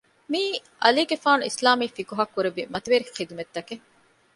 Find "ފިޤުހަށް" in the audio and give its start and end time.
1.95-2.33